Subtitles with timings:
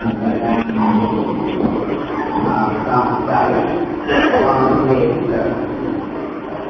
[0.00, 0.10] ตั้
[3.06, 3.32] งใจ
[4.40, 5.44] ความเมตตา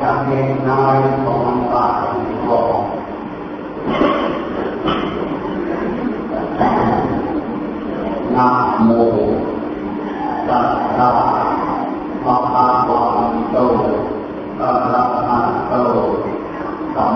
[0.00, 1.86] กับเล็กน้อยของป่า
[2.46, 2.82] ของ
[8.34, 8.48] นะ
[8.84, 8.88] โม
[10.48, 11.08] ตัสสะ
[12.24, 13.06] ภะคะวะ
[13.50, 13.56] โต
[14.60, 15.72] อะระหะโต
[16.94, 17.14] สัม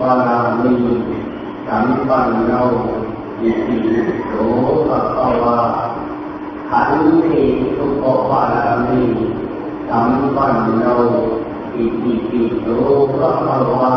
[0.00, 0.74] ติปรามี
[1.66, 2.52] สัมปันโน
[3.40, 3.78] อิติ
[4.28, 4.32] โส
[4.88, 5.58] ภะคะวะ
[6.70, 6.92] ขัน
[7.22, 7.42] ติ
[7.76, 9.02] สุปปารามี
[9.88, 10.84] สัมปันโน
[11.76, 12.66] อิติปิโส
[13.18, 13.94] ภะคะวะ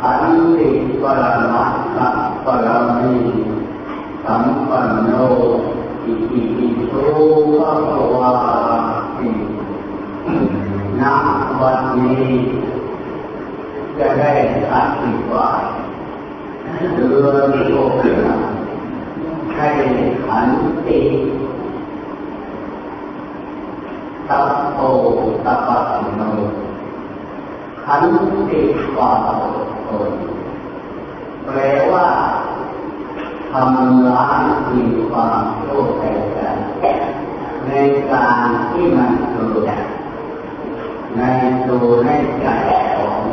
[0.00, 0.22] ขัน
[0.56, 0.68] ติ
[1.02, 1.98] ปรมัตถ
[2.44, 3.14] ปรามี
[4.24, 5.08] สัมปันโน
[6.04, 6.92] อิติปิโส
[7.56, 8.30] ภะคะวะ
[11.00, 11.02] ณ
[11.60, 12.63] วันนี้
[13.98, 14.30] จะได้
[14.72, 15.64] อธิบาย
[16.94, 17.06] เรื่
[17.38, 17.92] องโลก
[19.54, 19.68] ให้
[20.26, 20.48] ขัน
[20.86, 21.00] ติ
[24.28, 24.80] ตัปโต
[25.44, 25.78] ตัปะ
[26.16, 26.22] โน
[27.84, 28.04] ขัน
[28.50, 28.60] ติ
[28.96, 30.12] วามอดทน
[31.44, 31.58] แปล
[31.92, 32.08] ว่า
[33.50, 36.04] ทำล้างมีความโลภใจ
[36.36, 36.56] กัน
[37.66, 37.70] ใน
[38.12, 39.70] การที่มันเกิด
[41.16, 41.22] ใน
[41.68, 42.08] ตัวใน
[42.42, 42.48] ใจ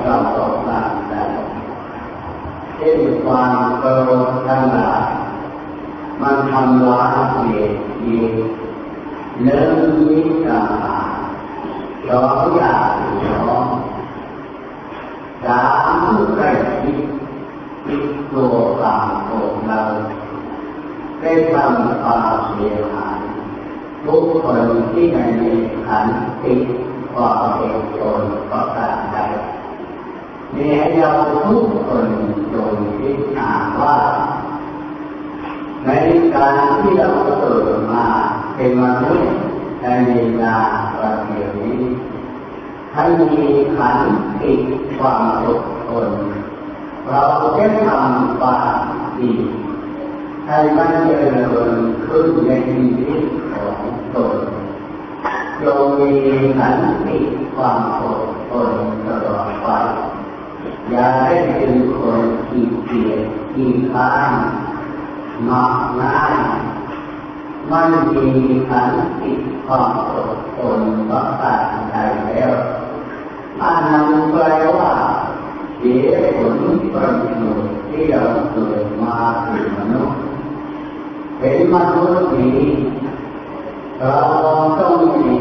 [0.05, 1.23] ของเราต่างๆได้
[2.75, 3.89] เช่นความโกร
[4.27, 5.05] ธทั้งหลาย
[6.21, 8.19] มันทำลายเหตุยี
[9.43, 9.69] เนื้อ
[10.09, 10.61] วิกา
[12.07, 12.93] สองอย่าง
[13.29, 13.65] สอง
[15.45, 15.61] สา
[16.01, 16.03] ม
[16.35, 16.49] ใกล้
[16.81, 16.99] ชิด
[17.85, 19.79] ติดตัวตามของเรา
[21.19, 23.19] ได้ทำความเสียหาย
[24.05, 24.61] ทุกคน
[24.91, 25.19] ที่ใน
[25.85, 26.07] ขัน
[26.43, 26.53] ติ
[27.13, 29.60] ความเป็นตนประการใดเนี่
[30.59, 30.61] ย
[30.99, 31.11] เรา
[31.47, 32.07] ทุกคน
[32.53, 33.97] จงคิดหาว่า
[35.85, 35.89] ใน
[36.35, 38.05] การที่เราเกิดมา
[38.55, 39.31] เป็นมนุษย์
[39.81, 40.57] ในเวลา
[40.97, 41.81] ประเดี๋ยวนี้
[42.93, 43.43] ให้มี
[43.77, 43.97] ขัน
[44.41, 44.53] ติ
[44.97, 46.09] ความอดทน
[47.07, 47.23] เรา
[47.57, 48.75] จะทำความ
[49.19, 49.33] ดี
[50.47, 53.75] ให้มันเจริญขึ้นในชีวิตของ
[54.15, 54.35] ตน
[55.61, 56.11] จงมี
[56.57, 56.75] ขัน
[57.07, 57.17] ติ
[57.55, 58.69] ความอดทน
[59.05, 59.67] ตลอดไป
[60.91, 63.21] อย่าได้เป็นคนขี้เกียจ
[63.53, 64.31] ขี้ค้าน
[65.47, 66.35] มักง่าย
[67.71, 68.25] มันมี
[68.69, 69.31] ขันติ
[69.65, 71.95] ความอดทนประการใด
[72.27, 72.51] แล้ว
[73.61, 74.43] อันนั้นแปล
[74.77, 74.91] ว่า
[75.77, 76.57] เสียผล
[76.93, 79.15] ประโยชน์ที่เราเกิดมา
[79.49, 80.19] เป็นมนุษย์
[81.39, 82.61] เป็นมนุษย์นี้
[83.99, 84.17] เรา
[84.79, 85.31] ต้องมี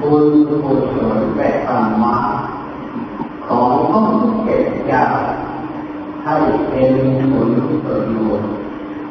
[0.00, 2.16] บุญกุศลและธรรมะ
[3.48, 4.02] ของพระ
[4.44, 5.04] เจ้าเจ้า
[6.24, 6.36] ให้
[6.68, 6.94] เป็น
[7.32, 7.50] ผล
[7.84, 8.50] ประโยชน์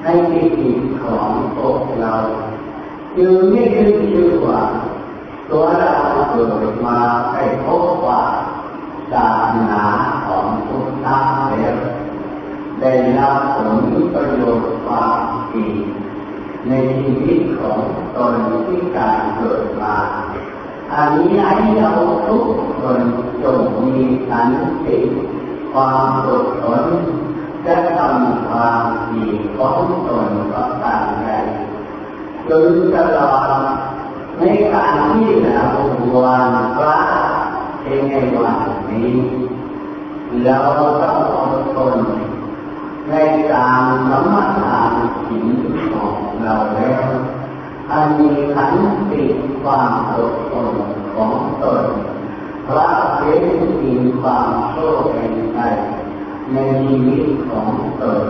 [0.03, 2.13] ให้ชีวิตของพวกเรา
[3.17, 4.61] จึงไม่ขึ้นชื่อว่า
[5.49, 5.95] ตัวเรา
[6.31, 6.99] เกิดมา
[7.33, 8.21] ให้พบว่า
[9.11, 9.83] ศาสนา
[10.27, 11.17] ของพุทธะ
[11.49, 11.77] แล้ว
[12.81, 13.79] ได้รับผล
[14.13, 15.19] ประโยชน์ความ
[15.53, 15.67] ดี
[16.67, 16.71] ใน
[17.01, 17.79] ชีวิตของ
[18.15, 18.33] ตน
[18.67, 19.95] ที่การเกิดมา
[20.93, 21.91] อันนี้ให้เรา
[22.27, 22.45] ทุก
[22.81, 23.01] คน
[23.45, 23.97] จงมี
[24.29, 24.49] สัน
[24.85, 24.99] ติ
[25.73, 26.85] ความอดทน
[27.65, 29.25] จะทำความดี
[29.57, 31.27] ของตนประการใด
[32.49, 33.49] จนตลอด
[34.39, 35.65] ในการที่เรา
[36.23, 36.97] วันพระ
[37.83, 39.13] ในวันนี้
[40.43, 41.97] เราต้องอดทน
[43.09, 43.13] ใน
[43.51, 44.91] การสมทาน
[45.27, 45.47] ศีล
[45.93, 47.03] ของเราแล้ว
[47.91, 48.73] อันมีขัน
[49.11, 49.23] ติ
[49.63, 50.69] ความอดทน
[51.15, 51.33] ของ
[51.63, 51.83] ตน
[52.67, 53.43] พระเป็น
[53.79, 55.59] สิ่งความโชคดีใจ
[56.51, 57.69] ในชีวิตของ
[58.01, 58.21] ตน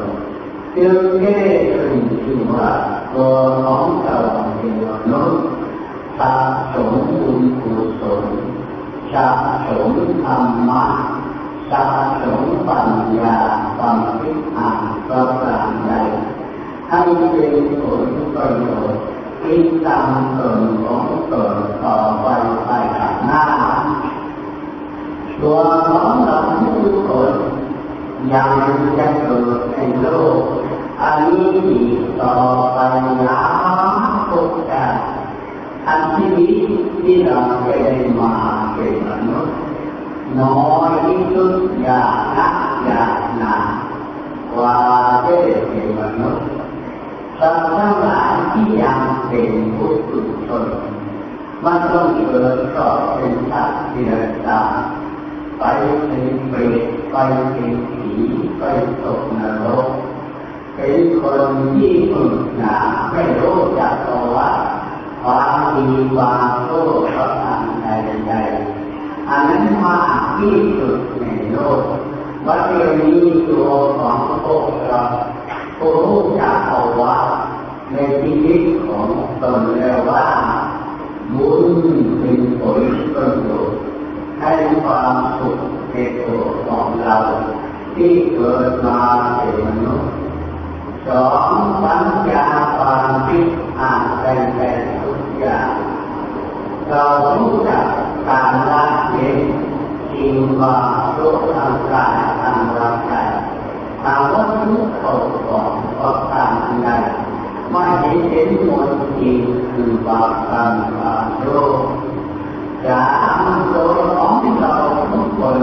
[0.77, 1.37] จึงได้
[1.71, 2.69] ขึ้นชื่อว่า
[3.13, 3.33] ตัว
[3.63, 4.17] ของเรา
[4.55, 5.43] เป็นมนุษย์
[6.19, 6.31] สะ
[6.73, 8.25] สมบุญกุศล
[9.13, 9.27] สะ
[9.67, 9.91] สม
[10.25, 10.85] ธรรมะ
[11.71, 11.83] สะ
[12.21, 12.89] สมปัญ
[13.19, 13.37] ญา
[13.77, 15.93] ความคิดอ่านประการใด
[16.89, 18.03] ให้เป็นผล
[18.35, 19.01] ประโยชน์
[19.41, 20.09] ที่ตาม
[20.39, 21.53] ตนของตน
[21.83, 21.97] ต่อ
[28.35, 28.51] ยัง
[28.97, 30.07] จะเกิดในโล
[30.39, 30.43] ก
[31.01, 32.33] อันนี้อีกต่อ
[32.73, 32.79] ไป
[33.27, 33.39] นะ
[34.29, 34.85] พุทธะ
[36.15, 36.69] ชีวิต
[37.01, 37.79] ที่เราได้
[38.19, 38.33] มา
[38.73, 39.57] เป็นมนุษย์
[40.39, 42.03] น้อยที่สุดอย่า
[42.37, 43.03] นักอย่า
[43.39, 43.55] หนา
[44.57, 44.75] ว่า
[45.23, 45.35] ได้
[45.69, 46.47] เป็นมนุษย์
[47.39, 50.65] สัตว์ทั้งหลายที่ยังเป็นผู้สุชน
[51.63, 54.71] มันต้องเกิดก็เป็นสัตว์ที่เดินตาม
[55.59, 55.63] ไป
[56.07, 56.81] เป็นเปรต
[57.11, 57.15] ไป
[57.53, 58.04] เป็นผี
[58.59, 58.63] ไป
[59.03, 59.87] ตกนรก
[60.75, 61.41] เป็นคน
[61.73, 62.77] ที่ฝึกหนา
[63.11, 64.49] ไม่รู้จักตัวว่า
[65.23, 71.81] ความดีความชั่วประการใดๆอันนั้นมากที่สุดในโลก
[72.45, 72.61] วัน
[72.99, 73.19] นี้
[73.49, 73.67] ตัว
[73.97, 75.01] ของพวกเรา
[75.77, 77.17] ผู้รู้จักเอาว่า
[77.91, 79.07] ในชีวิตของ
[79.41, 80.25] ตนแล้วว่า
[81.33, 81.63] บุญ
[82.19, 82.81] เป็นผล
[83.13, 83.79] ประโยชน์
[84.39, 84.51] ให้
[84.83, 85.59] ความสุข
[85.91, 85.95] ใน
[86.25, 87.17] ตัวของเรา
[87.95, 89.01] ที่เกิดมา
[89.35, 90.11] เป็นมนุษย์
[91.07, 91.53] สอง
[91.83, 92.45] ปัญญา
[92.77, 93.45] ความคิด
[93.79, 95.69] อ่านแปลงแปลงทุกอย่าง
[96.89, 97.03] เรา
[97.35, 97.85] รู้จัก
[98.27, 99.39] การละเว้น
[100.11, 103.29] สิ่งความโลภทางกายทางร่างกาย
[104.03, 105.69] ทางวัตถุของของ
[105.99, 106.51] ประการ
[106.83, 106.89] ใด
[107.71, 108.87] ไม่เห็นเห็นหมด
[109.19, 109.39] จริง
[109.73, 111.77] คือบาปกรรมความโลภ
[112.85, 112.99] จะ
[113.45, 113.75] มันโล
[114.17, 114.73] ของเรา
[115.11, 115.57] ทุกคน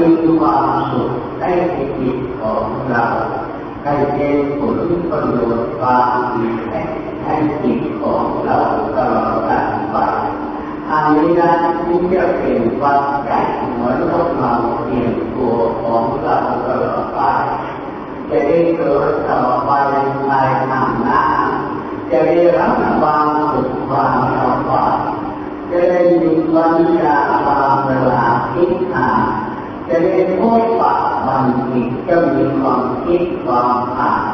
[0.00, 1.10] คือความสุข
[1.40, 1.50] ให้
[1.98, 3.04] จิตของเรา
[3.84, 4.78] ให้เป็นผล
[5.10, 6.48] ประโยชน์ความดี
[7.24, 8.58] ให้จิตของเรา
[8.96, 9.96] ตลอดกไป
[10.90, 11.52] อันนี้นะ
[11.84, 14.52] ที่จะเป็นควัฏจักรเหมือนรถเรา
[14.84, 16.36] เปลี่ยนตัวของเรา
[16.66, 17.20] ตลอดไป
[18.30, 19.70] จะได้เกิดต่อไป
[20.28, 20.32] ใน
[20.70, 21.22] ทางหน้า
[22.10, 24.38] จะได้รับความสุขความส
[24.68, 24.96] บาย
[25.70, 29.22] จะได้มีปัญญาความเวลาคิดอ่าน
[29.90, 30.92] จะเรียนพบปะ
[31.26, 34.24] บางทีจะมีความคิดความอ่าน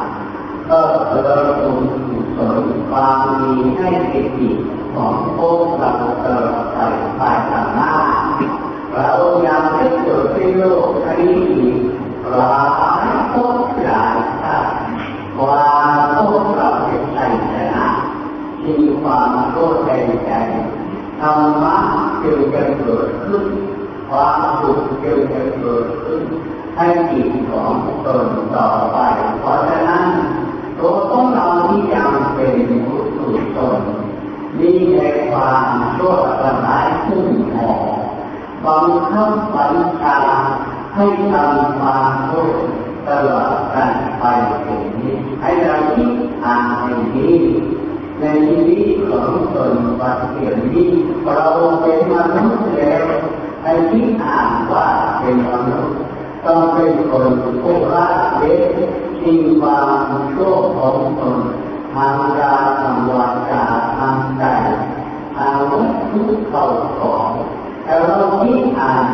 [0.69, 2.57] ก็เกิดบุญกุศล
[2.89, 4.21] ความมีให้จิ
[4.55, 4.57] ต
[4.95, 5.91] ของพวกเรา
[6.23, 6.77] ตลอดไป
[7.17, 7.93] ภายข้างหน้า
[8.93, 9.11] เรา
[9.47, 11.37] ยังไม่เกิดในโลกนี้
[12.29, 12.55] หลา
[38.67, 40.17] บังคับบัญชา
[40.95, 42.51] ให้ทำความชั่ว
[43.07, 44.23] ตลอดกันไป
[44.65, 46.11] ถึงนี้ให้เราคิด
[46.43, 47.37] อ่านในนี้
[48.19, 50.89] ในชีวิตของตนปัจจุบันนี้
[51.25, 51.47] เรา
[51.81, 53.05] เป็นมนุษย์แล้ว
[53.63, 54.87] ให้คิดอ่านว่า
[55.19, 55.97] เป็นมนุษย์
[56.45, 57.31] ต้องเป็นคน
[57.61, 58.73] ผู้ละเว้น
[59.21, 59.99] สิ่งความ
[60.33, 61.39] ชั่วของตน
[61.93, 63.63] ทางกายทางวาจา
[63.97, 64.43] ทางใจ
[65.35, 66.65] ทางวัตถุเข้า
[66.99, 67.31] ของ
[67.83, 69.05] แต่เราคิดอ่าน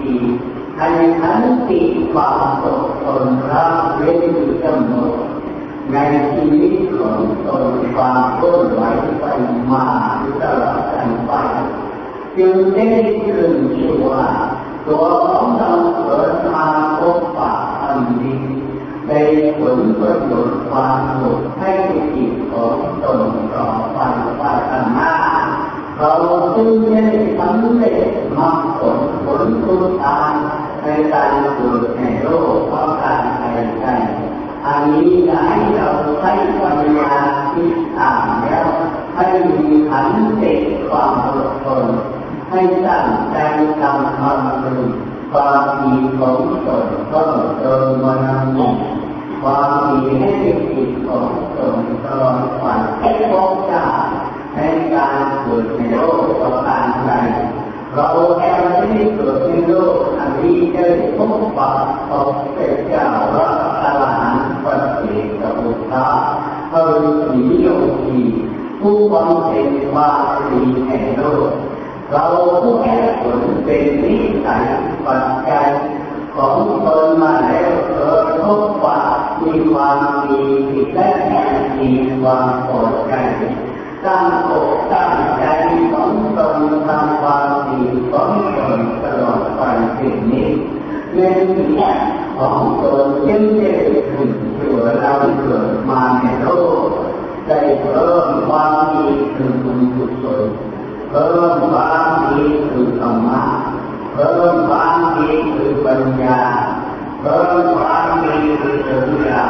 [0.00, 1.80] ดีๆ ให้ขันติ
[2.12, 5.12] ความตกตนรับเว้นอยู่เสมอ
[5.92, 5.96] ใน
[6.32, 8.82] ชีวิตของตนความเคลื่อนไหว
[9.20, 9.24] ไป
[9.70, 9.86] มา
[10.40, 11.32] ตลอดกันไป
[12.36, 12.86] จึงได้
[13.26, 14.26] ถึงชื่อว่า
[14.86, 15.70] ตัวของเรา
[16.04, 16.66] เกิดมา
[16.98, 17.52] พบปะ
[17.82, 18.36] อันดี
[19.08, 19.12] ใน
[19.58, 21.70] ผลประโยชน์ความสุขให้
[22.14, 23.22] จิตของตน
[23.54, 23.98] ต่อไป
[24.38, 25.14] ไปข้างหน้า
[25.98, 26.12] เรา
[26.56, 27.04] จึงได้
[27.38, 28.69] สำเร็จมรร
[40.30, 40.54] ขันติ
[40.88, 41.86] ความอดทน
[42.50, 43.36] ให้ตั้งใจ
[43.80, 44.78] ทำความดี
[45.32, 47.20] ความดีของตนก็
[47.58, 48.20] เติมมัน
[48.56, 48.68] มี
[49.42, 53.84] ความดีให้จิตของตนตลอดวันให้พบจ้า
[54.54, 54.58] ใน
[54.94, 57.12] การเกิดในโลกประการใด
[57.94, 58.08] เรา
[58.38, 61.70] แค่ไม่ได้เกิดในโลกอันนี้ได้พบปะ
[62.08, 63.06] พบเป็นเจ้า
[68.80, 71.50] ผู้บำเพ็ญความดีแห่งโลก
[72.10, 72.24] เรา
[72.60, 74.62] ผู้แก่ผลเป็นนิสัย
[75.06, 75.68] ปัจจัย
[76.36, 76.56] ของ
[76.86, 79.00] ตนมาแล้วเกิดพบว่า
[79.42, 79.98] มีความ
[80.30, 80.44] ดี
[80.94, 81.08] และ
[81.78, 83.14] มีความพอใจ
[84.04, 85.44] ตั้งอกตั้งใจ
[85.92, 87.82] ของตนทำความดี
[88.12, 89.62] ของตนตลอดไป
[89.98, 90.48] สิ่งนี้
[91.12, 91.88] เรื่องนี้
[92.38, 93.72] ของตนจึงได้
[100.00, 100.42] กุศล
[101.10, 103.42] เพิ่มความดีคือธรรมะ
[104.14, 106.40] เพิ่มความดีคือปัญญา
[107.22, 109.44] เพิ่มความดีคือสุญญา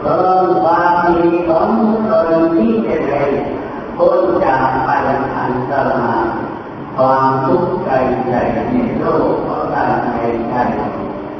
[0.00, 1.68] เพิ่มความดีของ
[2.06, 3.24] คนที่จะได้
[3.96, 6.24] พ้นจากปัญหาอันตราย
[6.96, 7.90] ความทุกข์ใจ
[8.26, 8.32] ใจ
[8.72, 10.18] ในโลกของการใจ
[10.48, 10.54] ใจ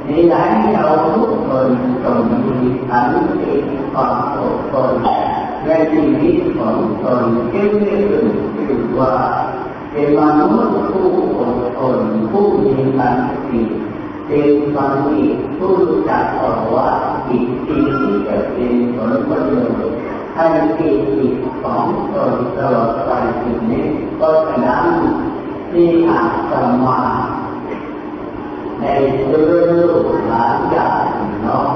[0.08, 1.68] นี่ให้เราทุกคน
[2.04, 2.42] ต้องมี
[2.88, 3.06] สัน
[3.40, 3.52] ติ
[3.92, 4.92] ความอดทน
[5.66, 9.14] ในชีวิตของตนจึงได้ถึงชื่อว่า
[9.92, 11.98] เป็นมนุษย์ผู้อดทน
[12.30, 13.16] ผู้มีขัน
[13.50, 13.62] ติ
[14.26, 16.88] เป็นบัณฑิตผู้รู้จักออกว่า
[17.28, 19.78] จิตจริงที่จะเป็นผลประโยชน์
[20.34, 20.46] ให้
[20.78, 23.10] จิตจิตของตนตลอดไป
[23.42, 23.86] ถึงนี้
[24.20, 24.86] ก็ฉะนั้น
[25.70, 26.52] ที่อาจ
[26.84, 27.00] มา
[28.80, 28.84] ใน
[29.28, 31.06] เรื่องหลายอย่าง
[31.42, 31.68] เนาะ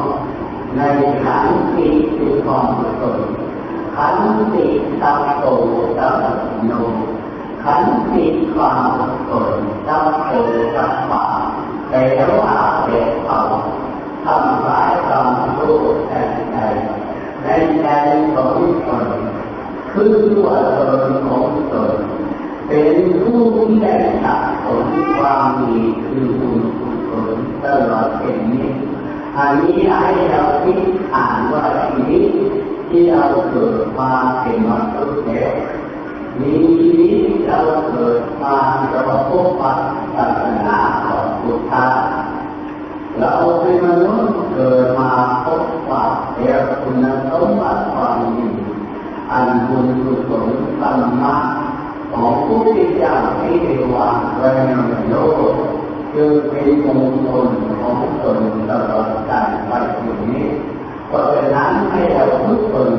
[0.77, 0.81] ใน
[1.25, 2.67] ขันติคือความ
[3.01, 3.21] ตน
[4.01, 4.19] ขัน
[4.55, 4.67] ติ
[5.03, 5.47] ตัมโต
[5.99, 6.17] ตัม
[6.67, 6.73] โน
[7.63, 8.25] ขันติ
[8.55, 8.93] ความ
[9.31, 9.55] ตน
[9.89, 10.33] ตัมโต
[10.77, 11.25] ตัมปา
[11.91, 12.03] แต่
[12.41, 13.39] ว่าแต่เขา
[14.25, 15.79] ทำร้ายทำรู้
[16.09, 16.21] แต่
[16.53, 16.57] ใจ
[17.43, 17.47] ใน
[17.83, 17.87] ใจ
[18.35, 19.09] ของตน
[19.93, 21.93] คือตัวตนของตน
[22.69, 28.69] เป็นผู้ที่ได้สักผลความดีคือบุญกุศลตลอดเป็นนี้
[29.37, 30.79] อันนี้ให้เราคิด
[31.15, 32.25] อ่านว่าชีวิต
[32.91, 35.53] ที่เราเกิดมาเป็นมนุษย์แล้ว
[36.41, 38.57] มีชีวิตเราเกิดมา
[38.93, 39.79] จะพบปัจ
[40.17, 41.87] ศาสนาของพุทธะ
[43.19, 45.11] เราเป็นมนุษย์เกิดมา
[45.45, 48.47] พบปัจเดียวคุณสมบัติความดี
[49.31, 50.45] อันบุญกุศล
[50.81, 51.35] ธรรมะ
[52.13, 54.71] ของผู้ที่จ้าที่เทวาไว้ใน
[55.11, 55.41] โลก
[56.13, 57.49] คือเป็นมงคล
[57.81, 60.47] ของตนตลอดกาลไปถึงนี้
[61.09, 62.91] เพราะฉะนั้นให้เราทุกคน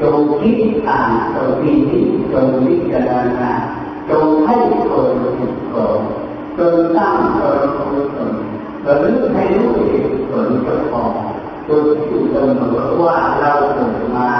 [0.00, 0.58] จงคิด
[0.88, 3.50] อ่านจงพิจิตจงวิจารณา
[4.10, 4.56] จงให้
[4.90, 5.08] คน
[5.38, 6.00] ฝึกฝน
[6.58, 8.32] จงตั้งคนฝึกฝน
[8.86, 11.12] ระลึกให้รู้เหตุผลเจ้าของ
[11.68, 14.30] จงอยู่เสมอว่าเราเกิดมา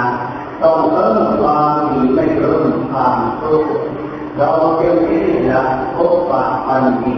[0.61, 3.65] ต้องเริ่มความดีไม่เริ่มความรู้
[4.37, 5.17] เราจะไม่
[5.47, 5.61] ได้
[5.95, 7.13] พบปะปัญญิ